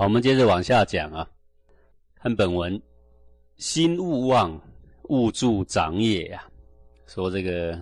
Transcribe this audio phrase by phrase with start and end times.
[0.00, 1.28] 好，我们接着往下讲啊。
[2.14, 2.80] 看本文，
[3.58, 4.58] 心勿忘，
[5.10, 6.42] 勿助长也呀。
[7.06, 7.78] 说这个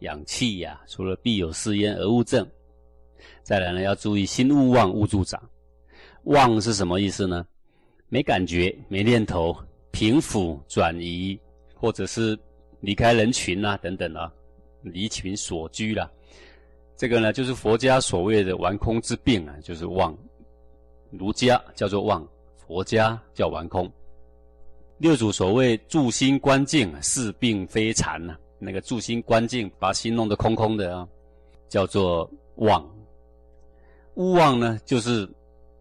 [0.00, 2.44] 养气呀，除了必有四焉而勿正，
[3.44, 5.40] 再来呢要注意心勿忘，勿助长。
[6.24, 7.46] 忘是什么意思呢？
[8.08, 9.56] 没感觉，没念头，
[9.92, 11.38] 平复转移，
[11.76, 12.36] 或者是
[12.80, 14.28] 离开人群啊等等啊，
[14.82, 16.10] 离群所居了。
[16.96, 20.18] 这个呢，就是佛家所谓的玩空之病啊，就是忘。
[21.18, 23.90] 儒家叫做妄，佛家叫玩空。
[24.98, 28.36] 六祖所谓住心观境，是病非禅呐。
[28.58, 31.08] 那个住心观境，把心弄得空空的啊，
[31.68, 32.84] 叫做妄。
[34.14, 35.28] 勿忘呢，就是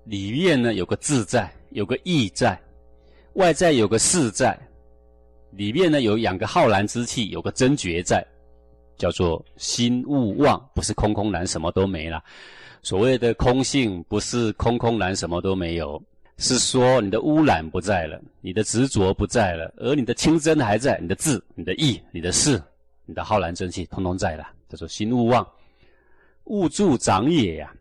[0.04, 2.60] 里面呢有个自在，有个意在，
[3.34, 4.60] 外在有个事在，
[5.52, 8.26] 里面呢有两个浩然之气，有个真觉在。
[8.96, 12.24] 叫做心勿忘，不是空空然什么都没了。
[12.84, 16.00] 所谓的空性，不是空空然什么都没有，
[16.38, 22.62] 是说你的污染不在了，你的执着不在了，而你的清真还在，你的智、你的意、你的事、
[23.06, 24.46] 你的浩然正气，通通在了。
[24.68, 25.48] 叫做心勿忘，
[26.46, 27.74] 勿助长也呀。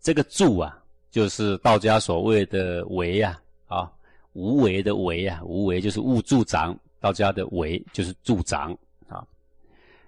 [0.00, 3.38] 这个助啊，就是道家所谓的为呀，
[3.68, 3.90] 啊，
[4.32, 6.76] 无为的为呀，无为就是勿助长。
[7.00, 8.76] 道家的为就是助长
[9.08, 9.22] 啊。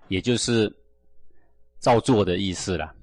[0.09, 0.75] 也就是
[1.79, 2.95] 照做的意思了，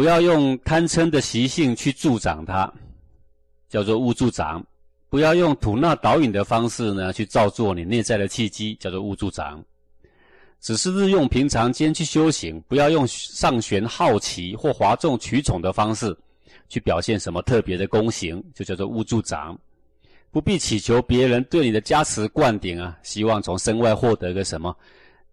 [0.00, 2.72] 不要用贪嗔的习性去助长它，
[3.68, 4.58] 叫做勿助长；
[5.10, 9.62] 不要用吐纳导引的方式呢去造作你内在的契机，叫做勿助长。
[10.58, 16.16] 只是日用平常间去修行，不要用上玄好奇或哗众取宠的方式
[16.70, 19.54] 去表现什么特别的功行，就叫做勿助长。
[20.30, 24.74] 不必祈求别人对你的加持灌顶啊，希望从身外获得个什么，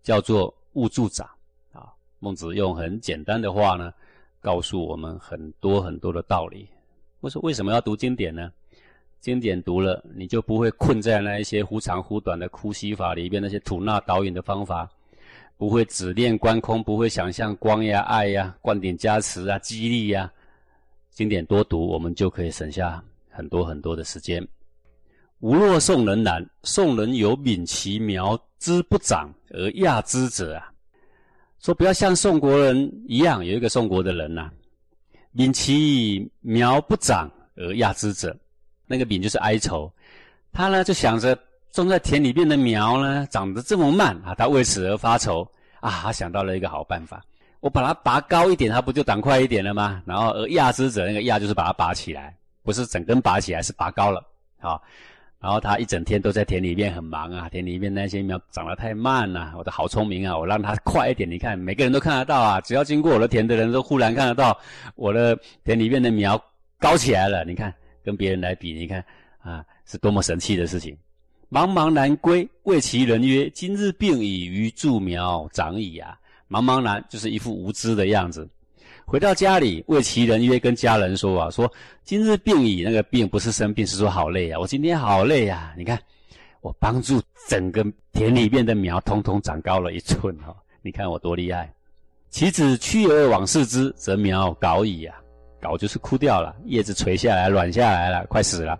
[0.03, 0.53] 叫做。
[0.73, 1.25] 勿助长
[1.71, 1.87] 啊！
[2.19, 3.91] 孟子用很简单的话呢，
[4.47, 6.69] 告诉我们很多很多的道理。
[7.19, 8.49] 我说为什么要读经典呢？
[9.19, 14.89] 经典读了，你就不会困在那一些忽长忽短的呼吸法里边，那些吐纳导引的方法，
[15.57, 20.31] 不会只念观空，不会想象光呀、爱呀、灌顶加持啊、激励呀。
[21.09, 24.41] 经典多读，我们就可以省下很多很多的时间。
[25.41, 30.71] 吾若宋人难，宋人有敏其苗之不长而亚之者啊！
[31.67, 34.49] 说不要像宋国人一样，有一个宋国的人呐，
[35.33, 38.33] 敏其苗不长而亚之者，
[38.85, 39.91] 那个敏就是哀愁，
[40.53, 41.37] 他呢就想着
[41.73, 45.45] 种在田里面的苗呢长得这么慢啊，他为此而发愁
[45.81, 47.21] 啊，他想到了一个好办法，
[47.59, 50.01] 我把它拔高一点，它不就长快一点了吗？
[50.05, 54.23] 然后而亚之者，那个亚就是把它拔起来，不是整根拔起来，是拔高了
[54.61, 54.79] 啊。
[55.39, 59.53] 然后他一整天都在田里面很忙啊，田里面那些苗长得太慢了。
[59.57, 61.29] 我的好聪明啊，我让它快一点。
[61.29, 64.57] 你看，每个人都看得到啊，只要经过我的田的人都忽然看得到
[64.95, 66.43] 我的田里面的苗
[66.79, 67.45] 高起来了。
[67.45, 69.03] 你看，跟别人来比，你看
[69.39, 70.97] 啊，是多么神气的事情。
[71.49, 76.17] 茫茫然归，谓其人曰：“今日病已，于助苗长矣啊！”
[76.49, 78.49] 茫茫然就是一副无知的样子。
[79.09, 81.71] 回到家里，为其人约跟家人说啊，说
[82.03, 85.73] 今日病已，那个病不是生病，是说好累啊，我今天好累呀。
[85.77, 85.97] 你看，
[86.59, 91.73] 我帮助整个田里面的苗通通长高了一寸哈，你看我多厉害。
[92.29, 95.15] 其子屈而往视之，则苗槁矣啊，
[95.61, 98.77] 槁就是枯掉了，叶子垂下来，软下来了，快死了。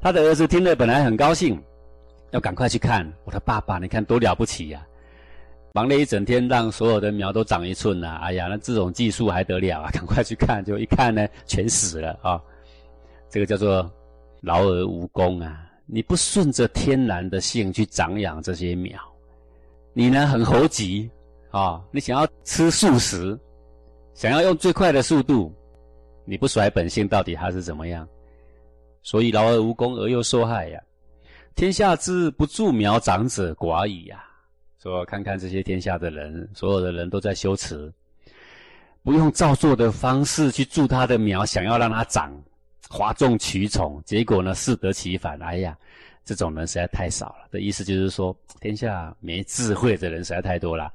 [0.00, 1.62] 他的儿子听了本来很高兴，
[2.30, 4.82] 要赶快去看我的爸爸，你看多了不起呀。
[5.76, 8.18] 忙了一整天，让所有的苗都长一寸呐！
[8.22, 9.90] 哎呀，那这种技术还得了啊？
[9.92, 12.40] 赶快去看，就一看呢，全死了啊！
[13.28, 13.86] 这个叫做
[14.40, 15.68] 劳而无功啊！
[15.84, 18.98] 你不顺着天然的性去长养这些苗，
[19.92, 21.10] 你呢很猴急
[21.50, 21.84] 啊！
[21.90, 23.38] 你想要吃素食，
[24.14, 25.54] 想要用最快的速度，
[26.24, 28.08] 你不甩本性，到底它是怎么样？
[29.02, 30.80] 所以劳而无功而又受害呀！
[31.54, 34.22] 天下之不助苗长者寡矣呀！
[34.86, 37.92] 说看看这些天下的人，所有的人都在修持，
[39.02, 42.32] 不用照做的方式去助他的苗，想要让它长，
[42.88, 45.42] 哗众取宠，结果呢适得其反。
[45.42, 45.76] 哎呀，
[46.24, 47.48] 这种人实在太少了。
[47.50, 50.92] 的意思就是说，天下没智慧的人实在太多了，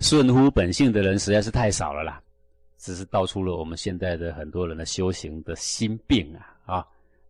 [0.00, 2.18] 顺乎本性的人实在是太少了啦。
[2.78, 6.86] 只是道出了我们现在的很多人的修行的心病啊啊，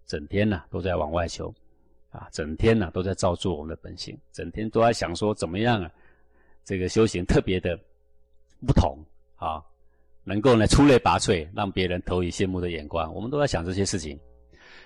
[0.06, 1.53] 整天呢都在往外求。
[2.11, 5.91] 啊，整天呢都在照做我们的本性，整天都在想说怎么样啊，
[6.64, 7.78] 这个修行 特别的
[8.66, 8.99] 不同
[9.37, 9.62] 啊，
[10.25, 13.12] 能够呢出类拔萃，让别人投以羡慕的眼光。
[13.14, 14.19] 我们都在想这些事情，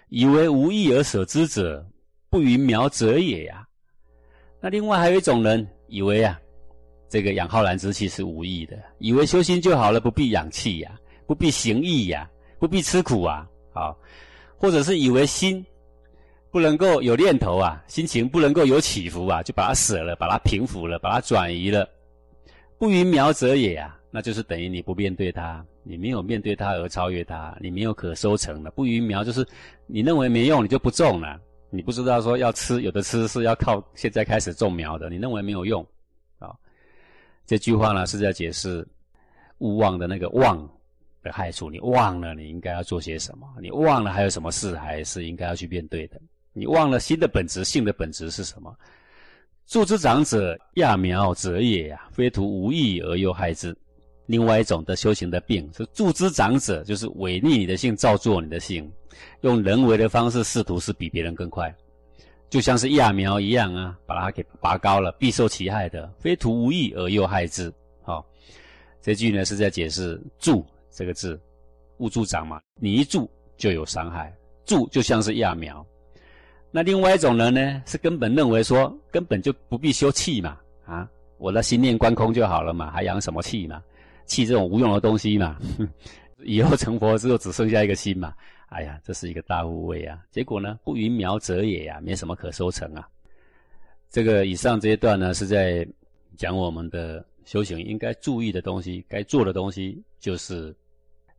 [0.09, 1.87] 以为无益而舍之者，
[2.29, 3.67] 不云苗者也呀。
[4.61, 6.41] 那另外还有一种人，以为啊，
[7.09, 12.29] 这个养浩然之气是无益的，以为修心就好了，不必养气呀，不必行义呀，
[12.59, 13.49] 不必吃苦啊。
[13.75, 13.95] 啊，
[14.57, 15.65] 或者是以为心
[16.51, 21.89] 不能够有念头啊，心情不能够有起伏啊，就把它舍了，把它平复了，把它转移了。
[22.79, 28.71] 不云苗者也啊，那就是等于你不面对它，你没有面对它而超越它，你没有可收成的。
[28.71, 29.47] 不云苗就是
[29.87, 31.39] 你认为没用，你就不种了。
[31.71, 35.11] 你不知道说要吃，有的吃是要靠现在开始种苗的。
[35.11, 35.87] 你认为没有用
[36.39, 36.51] 啊？
[37.47, 38.87] 这句话呢是在解释
[39.59, 40.57] 勿忘的那个忘
[41.23, 41.69] 的害处。
[41.71, 43.47] 你忘了你应该要做些什么？
[43.61, 46.19] 你忘了还有什么事还是应该要去面对的？
[46.53, 48.75] 你忘了心的本质，性的本质是什么？
[49.67, 53.77] 助之长者，揠苗者也呀，非徒无益而又害之。
[54.25, 58.91] 另外一种的修行的病是助之长者，就是违逆你的性，造作你的性，
[59.43, 61.75] 用人为的方式试图是比别人更快，
[62.51, 66.11] 就像是揠苗一样啊，把它给拔高了，必受其害的。
[66.19, 67.73] 非徒无益而又害之。
[68.03, 68.25] 好，
[69.03, 71.39] 这句呢是在解释“助”这个字，
[71.99, 74.35] 勿助长嘛，你一助就有伤害，
[74.65, 75.87] 助就像是揠苗。
[76.71, 83.83] 那另外一种人呢，是根本认为说，根本就不必修气嘛，啊，我的心念观空就好了嘛，还养什么气嘛？
[84.27, 85.59] 气这种无用的东西嘛，
[86.45, 88.35] 以后成佛之后只剩下一个心嘛，
[88.69, 90.23] 哎呀，这是一个大无畏啊！
[90.31, 93.09] 结果呢，不云苗者也呀，没什么可收成啊。
[94.11, 95.87] 这个以上这一段呢，是在
[96.37, 100.77] 讲我们的修行应该注意的东西，该做的东西，就是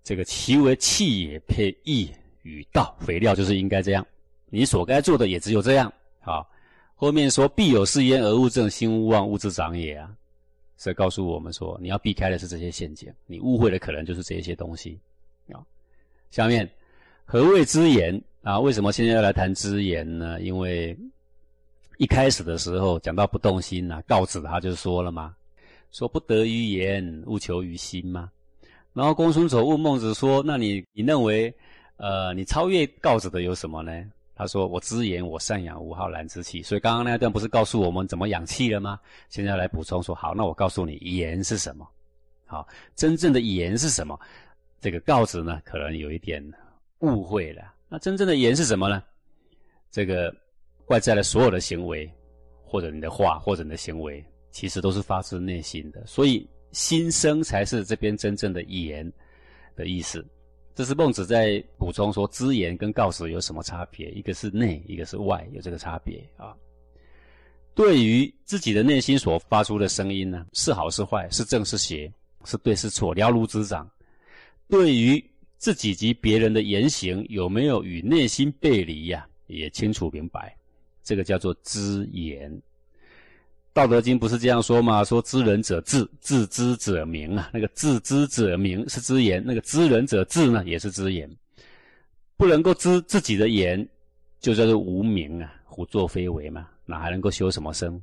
[0.03, 2.09] 这个其为气也配义
[2.41, 4.03] 与道，肥料就是应该这样。
[4.49, 5.91] 你所该做的也只有这样。
[6.19, 6.47] 好，
[6.95, 10.13] 后面说必有是焉而勿正，心勿忘，物之长也啊。
[10.77, 14.97] 是告诉我们说，你要避开的是这些陷阱，你误会的可能就是这些东西。
[15.51, 15.59] 啊，
[16.31, 16.69] 下面
[17.25, 18.57] 何谓知言啊？
[18.57, 20.39] 为什么现在要来谈知言呢？
[20.39, 20.97] 因为
[21.97, 25.35] 一开始的时候讲到不动心呐，告子他就说了嘛，
[25.91, 28.31] 说不得于言，勿求于心嘛。
[28.93, 31.53] 然后公孙丑问孟子说，那你你认为，
[31.97, 33.91] 呃，你超越告子的有什么呢？
[34.39, 38.97] 他说：“我知言，我善养无浩然之气。”所以刚刚那段不是告诉我们怎么养气了吗？
[39.27, 41.85] 现在来补充说：“好，那我告诉你，言是什么？
[42.45, 42.65] 好，
[42.95, 44.17] 真正的言是什么？
[44.79, 46.41] 这个告子呢，可能有一点
[46.99, 47.73] 误会了。
[47.89, 49.03] 那真正的言是什么呢？
[49.91, 50.33] 这个
[50.85, 52.09] 外在的所有的行为，
[52.63, 56.01] 或者你的话，或者你的行为，其实都是发自内心的。
[56.07, 59.11] 所以心声才是这边真正的言
[59.75, 60.25] 的意思。”
[60.79, 64.09] 这是孟子在补充说，知言跟告辞有什么差别？
[64.11, 66.55] 一个是内，一个是外，有这个差别啊。
[67.75, 72.09] 对于自己的内心所发出的声音呢，是好是坏，是正是邪，
[72.45, 73.91] 是对是错，了如指掌。
[74.69, 75.21] 对于
[75.57, 80.55] 自己及别人的言行有没有与内心背离呀，也清楚明白。
[81.03, 82.49] 这个叫做知言。
[83.71, 85.03] 道德经不是这样说吗？
[85.03, 87.49] 说知人者智，自知者明啊。
[87.53, 91.29] 那个自知者明是知言，那个知人者智呢，也是知言。
[92.35, 93.87] 不能够知自己的言，
[94.39, 98.01] 就叫做无明啊，胡作非为嘛，哪还能够修什么身？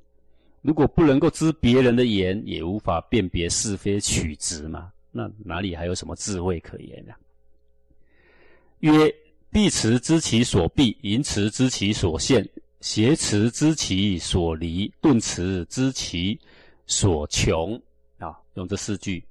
[0.63, 7.13] 如果不能够知别人的言，也无法辨别是非曲直嘛，那哪里还有什么智慧可言呢？
[8.81, 9.15] 曰：
[9.51, 12.47] 必辞知其所必，淫辞知其所限。
[12.81, 16.39] 挟持知其所离，顿持知其
[16.87, 17.81] 所穷
[18.19, 19.25] 啊，用这四句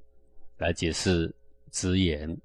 [0.57, 1.33] 来解释
[1.71, 2.35] 直言。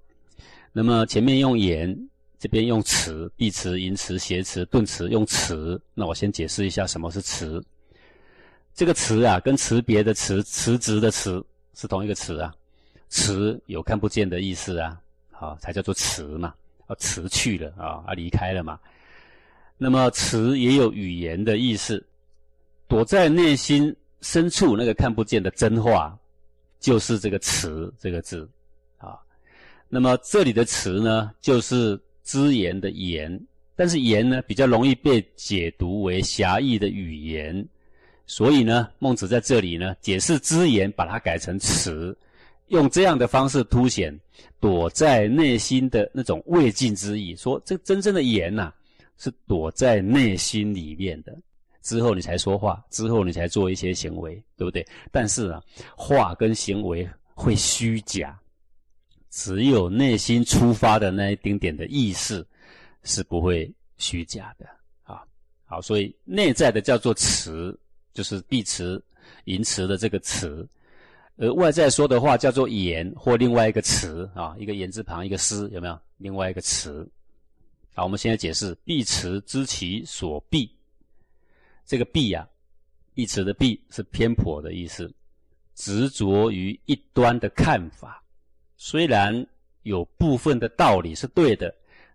[0.72, 1.96] 那么前面用言，
[2.38, 5.80] 这边用持，必持、淫持、挟持、顿持，用持。
[5.94, 7.60] 那我先解释一下什么是持。
[8.72, 12.54] 这个持啊，跟辞别的辞、辞职的辞是同一个词啊。
[13.08, 15.00] 辞有看不见的意思啊，
[15.32, 16.54] 好，才叫做辞嘛。
[16.86, 18.78] 啊，辞去了啊，啊，离开了嘛。
[19.82, 22.06] 那么词也有语言的意思，
[22.86, 26.14] 躲在内心深处那个看不见的真话，
[26.78, 28.46] 就是这个词这个字，
[28.98, 29.18] 啊，
[29.88, 33.40] 那么这里的词呢，就是知言的言，
[33.74, 37.66] 但是言呢比较容易被解读为狭义的语言，
[38.26, 42.14] 所以呢，孟子在这里呢解释知言，把它改成词，
[42.66, 44.14] 用这样的方式凸显
[44.60, 48.70] 躲在内心的那种未尽之意，说这真正的言呐。
[49.20, 51.38] 是躲在内心里面的，
[51.82, 54.84] 之后你才说话，之后你才做一些行为，对不对？
[55.12, 55.62] 但是啊，
[55.94, 58.40] 话跟行为会虚假，
[59.28, 62.42] 只有内心出发的那一丁点的意识
[63.02, 64.66] 是不会虚假的
[65.02, 65.22] 啊。
[65.66, 67.78] 好，所以内在的叫做词，
[68.14, 69.02] 就是必词、
[69.44, 70.66] 淫词的这个词，
[71.36, 75.98] 而外在说的话叫做言或另外一个词啊，一个言字旁一个思，有没有？
[76.16, 77.06] 另外一个词。
[78.00, 80.74] 好，我们现在解释“必持知其所必”。
[81.84, 82.48] 这个“必”呀
[83.12, 85.12] ，“必持”的“必”是偏颇的意思，
[85.74, 88.24] 执着于一端的看法。
[88.78, 89.46] 虽然
[89.82, 91.74] 有部分的道理是对的，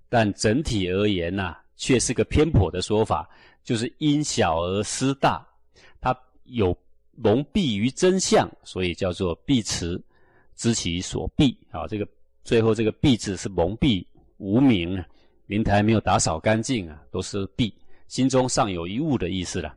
[0.09, 3.29] 但整体而言呐，却是个偏颇的说法，
[3.63, 5.47] 就是因小而失大，
[6.01, 6.75] 它有
[7.11, 10.03] 蒙蔽于真相，所以叫做蔽持，
[10.55, 11.55] 知其所蔽。
[11.69, 12.07] 啊，这个
[12.43, 14.03] 最后这个蔽字是蒙蔽
[14.37, 14.99] 无明，
[15.47, 17.71] 灵台没有打扫干净啊，都是蔽，
[18.07, 19.75] 心中尚有一物的意思了。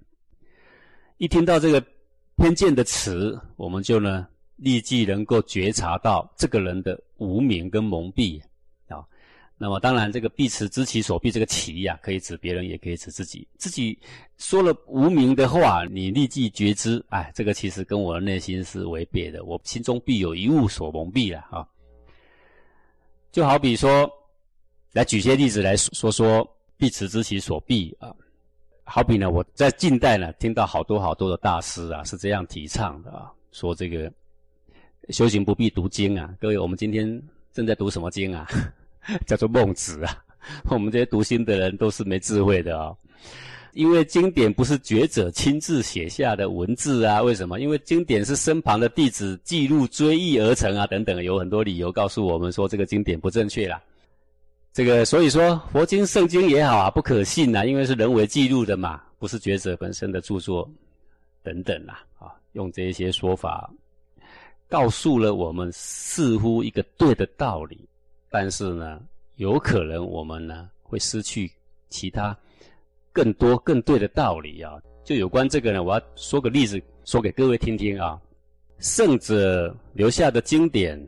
[1.19, 1.85] 一听到这个
[2.37, 8.41] 偏见的词，我们就呢立即能够觉察到这个人的无明跟蒙蔽
[8.89, 9.05] 啊。
[9.61, 13.47] 那么当然，这个“必持知其所必”这个“其”呀，可以指别人，也可以指自己。
[13.57, 13.99] 自己
[14.37, 19.45] 说了无名的话，你立即觉知，哎，这个其实跟我的内心是违背的。
[19.45, 21.67] 我心中必有一物所蒙蔽了啊。
[23.33, 24.09] 就好比说，
[24.93, 28.15] 来举些例子来说说“必持之其所必”啊。
[28.85, 34.11] 好比呢，我在近代呢，听到好多好多的大师啊，是这样提倡的啊，说这个
[35.11, 36.35] 修行不必读经啊。
[36.41, 38.49] 各位，我们今天正在读什么经啊？
[39.27, 40.25] 叫做孟子啊，
[40.71, 42.95] 我们这些读经的人都是没智慧的啊，
[43.75, 47.61] 因为经典不是觉者亲自写下的文字啊，为什么？
[47.61, 53.79] 因为经典是身旁的弟子记录追忆而成啊，等等，有很多理由告诉我们说这个经典不正确啦。
[54.79, 60.71] 这个所以说佛经圣经也好啊，不可信呐，因为是人为记录的嘛，不是觉者本身的著作
[61.43, 63.69] 等等啦啊，用这些说法
[64.69, 67.89] 告诉了我们似乎一个对的道理。
[68.31, 69.01] 但是呢，
[69.35, 71.51] 有可能我们呢会失去
[71.89, 72.39] 其他
[73.11, 74.75] 更多更对的道理啊。
[75.03, 78.17] 就有关这个呢，我要说个例子，说给各位听听啊。
[78.79, 81.05] 圣者留下的经典，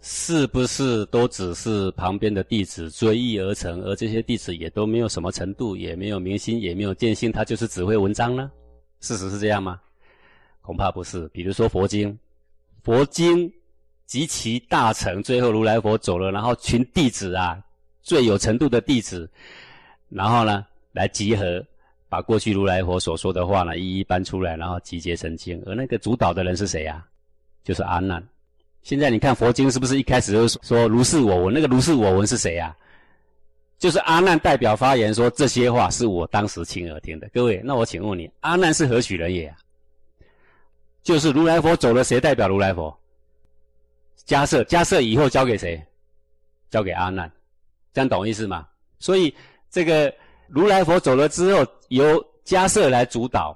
[0.00, 8.50] 是不是都只是旁边的弟子追忆而成，而这些弟子也都没有什么程度，也没有明心，也没有见性，他就是只会文章呢？
[9.00, 9.80] 事实是这样吗？
[10.62, 11.28] 恐怕不是。
[11.28, 12.18] 比如说佛经，
[12.82, 13.52] 佛经。
[14.08, 17.62] 及其大成，最后如来佛走了，然后群弟子啊，
[18.00, 19.30] 最有程度的弟子，
[20.08, 21.62] 然后呢，来集合，
[22.08, 25.62] 把过去如来佛所说的话呢，一一搬出来，然后集结成经。
[25.66, 27.06] 而那个主导的人是谁呀？
[27.62, 28.26] 就是阿难。
[28.88, 31.52] 现在你看佛经是不是一开始就说如是我闻？
[31.52, 32.74] 那个如是我闻是谁呀？
[33.78, 37.28] 就是阿难代表发言说这些话是我当时亲耳听的。
[37.34, 39.54] 各位，那我请问你，阿难是何许人也？
[41.02, 42.98] 就是如来佛走了，谁代表如来佛？
[44.26, 45.78] 迦设，迦设以后交给谁？
[46.70, 47.30] 交给阿难，
[47.92, 48.66] 这样懂意思吗？
[48.98, 49.34] 所以
[49.68, 50.10] 这个
[50.46, 53.54] 如来佛走了之后，由迦设来主导。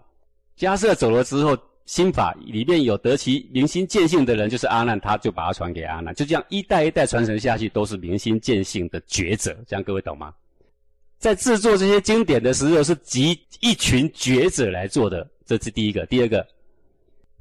[0.58, 9.56] 迦设走了之后，心法里面有得其明心见性的人，就是阿难，他就把它传给阿难，就这样一代一代传承下去，都是明心见性的觉者。
[9.66, 10.32] 这样各位懂吗？
[11.18, 16.06] 在制作这些经典的时候，是集一群觉者来做的，这是第一个。
[16.06, 16.46] 第二个，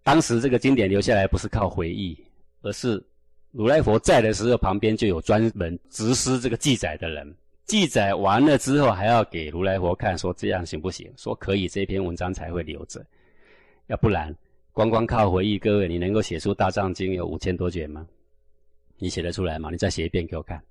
[0.03, 2.17] 当时这个经典留下来不是靠回忆，
[2.62, 3.03] 而是。
[3.53, 7.36] 如来佛在的时候，旁边就有专门执施这个记载的人。
[7.65, 11.12] 记载完了之后，还要给如来佛看，说这样行不行？
[11.17, 13.05] 说可以，这篇文章才会留着。
[13.91, 14.33] 要不然，
[14.71, 18.07] 光光靠回忆，各位，你能够写出《大藏经》有五千多卷吗？
[18.98, 19.69] 你写得出来吗？
[19.69, 20.63] 你再写一遍给我看，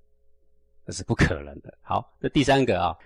[0.87, 1.75] 那是不可能的。
[1.83, 2.97] 好，这第三个啊，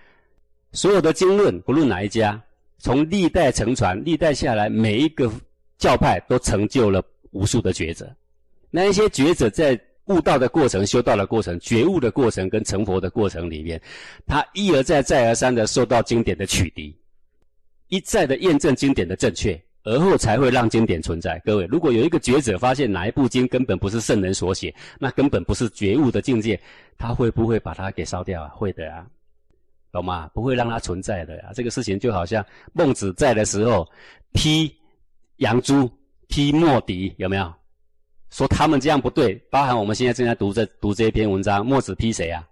[0.71, 2.41] 所有的经论，不论哪一家，
[2.77, 5.29] 从历代承传，历代下来，每一个
[5.77, 8.09] 教派都成就了无数的觉者。
[8.71, 13.81] 那一些觉者在悟道的过程、修道的过程、觉悟的过程跟成佛的过程里面，
[14.25, 16.93] 他一而再、再而三的受到经典的取缔，
[17.89, 21.39] 一再的验证经典的正确，而后才会让经典存在。
[21.45, 26.59] 各位，如果有一个觉者发现哪一部经根本不是圣人所写，那根本不是觉悟的境界，
[26.97, 28.49] 他会不会把它给烧掉啊？
[28.49, 29.05] 会的啊，
[29.91, 30.27] 懂吗？
[30.33, 31.53] 不会让它存在的啊。
[31.53, 33.87] 这个事情就好像孟子在的时候
[34.33, 34.75] 批
[35.37, 35.89] 杨朱、
[36.27, 37.53] 批莫迪，有没有？
[38.31, 42.43] 说他们这样不对，包含我们现在正在读这读这一篇文章，墨子批谁啊？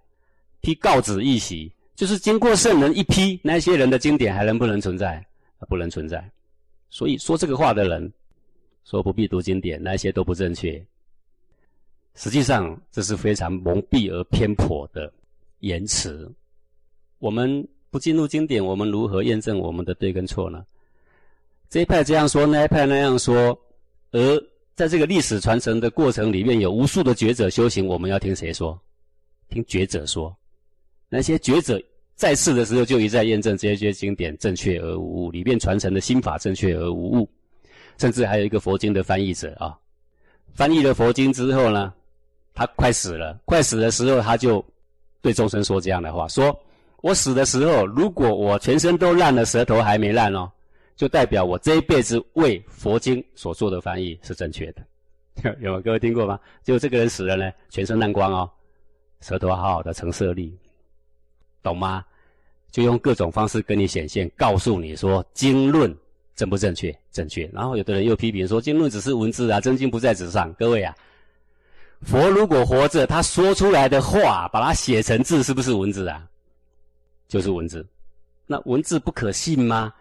[0.60, 5.22] 批告子一席，就是经过圣人一批，那些人的经典还能不能存在？
[5.68, 6.22] 不能存在。
[6.94, 8.12] 所以说这个话的人，
[8.84, 10.80] 说不必读经典，那些都不正确。
[12.14, 15.12] 实际上这是非常蒙蔽而偏颇的
[15.58, 16.32] 言辞。
[17.18, 20.64] 我们不进入经典，我们如何验证我们的对跟错呢？
[21.68, 23.58] 这一派这样说，那一派那样说，
[24.12, 24.40] 而。
[24.76, 28.76] 在这个历史传承的过程里面，有无数的觉者修行，我们要听谁说？
[29.48, 30.36] 听觉者说。
[31.08, 31.80] 那些觉者
[32.14, 37.28] 在世的时候就一再验证这些经典正确而无误，里面传承的心法正确而无误。
[37.98, 39.76] 甚至还有一个佛经的翻译者啊，
[40.52, 41.92] 翻译了佛经之后呢，
[42.52, 44.64] 他快死了，快死的时候他就
[45.20, 46.58] 对众生说这样的话：说
[47.02, 50.50] 我死的时候，如果我全身都烂了，舌头还没烂哦。
[50.96, 54.82] 就代表我这一辈子为佛经所做的翻译是正确的，
[55.60, 56.38] 有有各位听过吗？
[56.62, 58.48] 结果这个人死了呢，全身烂光哦，
[59.20, 60.56] 舌头好好的成舍利，
[61.64, 62.04] 懂吗？
[62.70, 65.92] 就用各种方式跟你显现，告诉你说经论
[66.36, 66.96] 正不正确？
[67.10, 67.50] 正确。
[67.52, 70.52] 然后有的人又批评说经论只是文字啊，真经不在纸上。
[70.54, 70.94] 各位啊，
[72.02, 76.24] 佛如果活着，他说出来的话，把它写成字，是不是文字啊？
[77.26, 77.84] 就是文字。
[78.46, 79.92] 那文字不可信吗？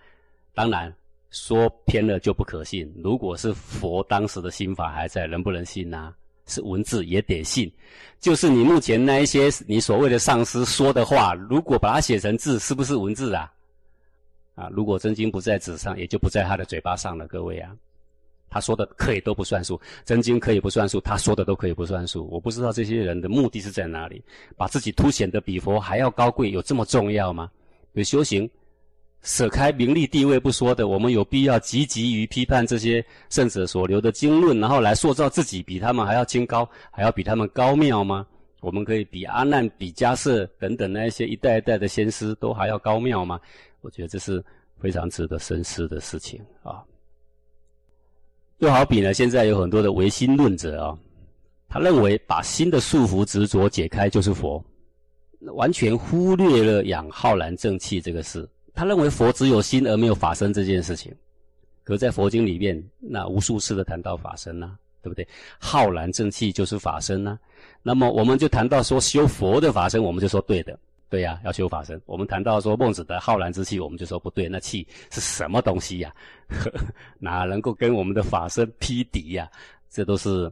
[0.53, 0.93] 当然。
[1.35, 2.93] 说偏了就不可信。
[3.03, 6.13] 如果是佛当时的心法还在，能不能信呢？
[6.45, 7.71] 是文字也得信。
[8.19, 13.51] 就是你目前那一些你所谓的上师说的话，如果把它写成字，是不是文字啊？
[14.55, 17.27] 啊，如果真经不在纸上，也就不在他的嘴巴上了。
[17.27, 17.75] 各位啊，
[18.49, 22.27] 他说的可以都不算数，真经可以不算数，他说的都可以不算数。
[22.29, 24.23] 我不知道这些人的目的是在哪里，
[24.55, 27.49] 把自己凸显的比佛还要高贵，有这么重要吗？
[27.93, 28.49] 有修行。
[29.23, 38.27] 舍开名利地位不说的，我们有必要积极于批判这些圣者所留的经论，然后来塑造自己比他们还要清高，还要比他们高妙吗？
[38.59, 43.39] 我们可以比阿难、比迦叶等等那一些一代一代的先师都还要高妙吗？
[43.81, 44.43] 我觉得这是
[44.79, 46.83] 非常值得深思的事情啊。
[48.59, 50.97] 又好比呢，现在有很多的唯心论者啊，
[51.69, 54.63] 他认为把心的束缚执着解开就是佛，
[55.55, 58.47] 完全忽略了养浩然正气这个事。
[58.73, 61.13] 他认为佛只有心而没有法身这件事情，
[61.83, 65.27] 可在佛经里面，那无数次的谈到法身呐，对不对？
[65.59, 67.37] 浩然正气就是法身呐。
[67.81, 70.77] 那么我们就谈到说修佛的法身，我们就说对的，
[71.09, 72.01] 对呀，要修法身。
[72.05, 76.13] 我们谈到说孟子的浩然之气，我们就说不对，那气是什么东西呀？
[77.19, 79.49] 哪能够跟我们的法身匹敌呀？
[79.89, 80.51] 这都是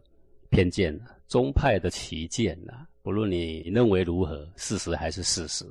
[0.50, 2.86] 偏见，宗派的旗舰呐。
[3.02, 5.66] 不论你认为如何，事实还是事实。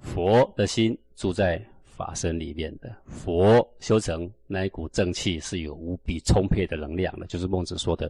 [0.00, 8.08] 佛的心住在法身里面的，佛修成那一股正气是有无比充沛的能量的，就是孟子说的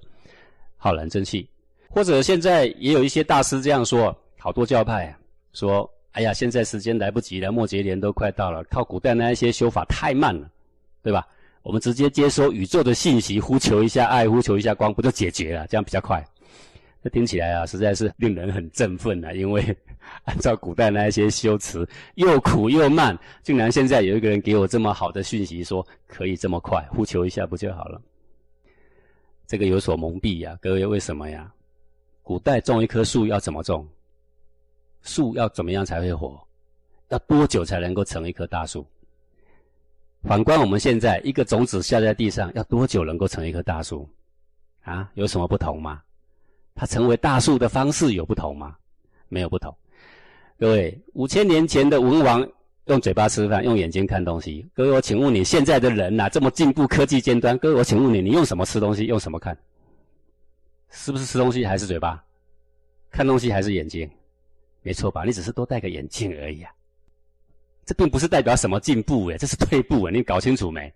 [0.77, 1.49] 浩然正气。
[1.89, 5.17] 或者现在也有一些大师这样说，好多教派
[5.55, 10.51] 说：“哎呀，现在时间来不及了，末节年都快到了，靠古代那一些修法太慢了，
[11.03, 11.27] 对吧？
[11.63, 15.67] 我们直接接收宇宙的信息，呼求一下爱，呼求一下光，不就解决了？
[15.67, 16.23] 这样比较快。”
[17.03, 19.33] 这听起来啊，实在是令人很振奋啊！
[19.35, 19.77] 因为
[20.25, 28.01] 按照古代那一些修辞，又苦又慢，竟然现在有一个人给我这么好的讯息，说可以这么快，呼求一下不就好了？
[29.47, 31.53] 这个有所蒙蔽呀，各位为什么呀？
[32.23, 33.87] 古代种一棵树要怎么种？
[35.03, 36.39] 树要怎么样才会活？
[37.09, 38.85] 要多久才能够成一棵大树？
[40.25, 44.07] 反观我们现在，一个种子下在地上，要多久能够成一棵大树？
[44.83, 46.03] 啊，有什么不同吗？
[46.79, 48.77] 它成为大树的方式有不同吗？
[49.29, 49.77] 没有不同。
[50.57, 52.49] 各位，五千年前的文王
[52.85, 54.65] 用嘴巴吃饭，用眼睛看东西。
[54.73, 57.59] 各位，我请问你，现在的人呐，这么进步，科技尖端。
[57.59, 59.07] 各位，我请问你，你用什么吃东西？
[59.07, 59.59] 用什么看？
[60.89, 62.25] 是不是吃东西还是嘴巴？
[63.11, 64.09] 看东西还是眼睛？
[64.83, 65.25] 没错吧？
[65.25, 66.71] 你只是多戴个眼镜而已啊。
[67.85, 70.93] 这并不是代表什么进步诶，这是退步诶，你搞清楚没？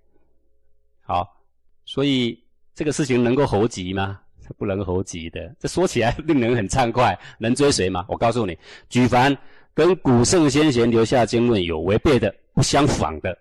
[1.01, 1.43] 好，
[1.85, 2.41] 所以
[2.73, 4.21] 这个事情能够猴急吗？
[4.53, 8.05] 不能猴急的，这说起来令人很畅快，能追随吗？
[8.09, 8.57] 我告诉你，
[8.89, 9.37] 举凡
[9.75, 13.37] 跟古圣先贤留下经论有违背的、不相仿的，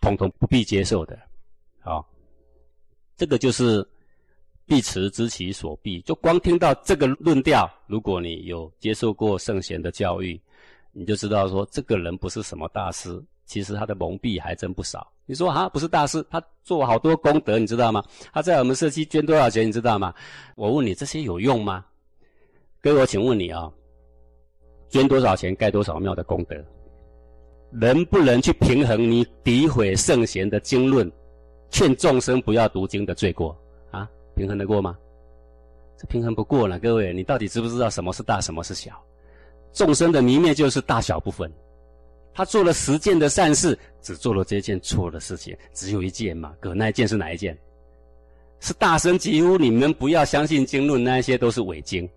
[0.00, 1.18] 统统不必接受的。
[1.80, 2.06] 好，
[3.16, 3.86] 这个就是
[4.64, 6.00] 必持知其所必。
[6.02, 10.40] 就光听到这个论调，如果你有接受过圣贤的教育，
[10.92, 15.06] 你就知道说，这个人不是什么大师，其实他的蒙蔽还真不少。
[15.26, 18.02] 你说啊，不是大师，他做好多功德，你知道吗？
[18.32, 20.14] 他在我们社区捐多少钱，你知道吗？
[20.56, 21.84] 我问你，这些有用吗？
[22.80, 23.70] 各位，我请问你啊，
[24.88, 26.56] 捐多少钱盖多少庙的功德，
[27.70, 31.12] 能不能去平衡你诋毁圣贤的经论，
[31.68, 33.54] 劝众生不要读经的罪过
[33.90, 34.08] 啊？
[34.34, 34.96] 平衡得过吗？
[35.98, 36.78] 这平衡不过了。
[36.78, 38.98] 各位，你到底知不知道什么是大，什么是小？
[39.74, 41.52] 众生的迷灭就是大小不分。
[42.34, 46.54] 他做了十件的善事，只做了这件错的事情，只有一件嘛？
[46.60, 47.56] 可那一件是哪一件？
[48.60, 52.08] 是大声疾呼你们不要相信经论，那些都是伪经。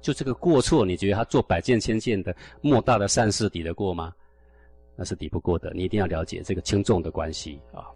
[0.00, 4.14] 就这个过错，你觉得他做百件千件的莫大的善事抵得过吗？
[4.96, 5.72] 那是抵不过的。
[5.74, 7.88] 你一定要了解这个轻重的关系啊。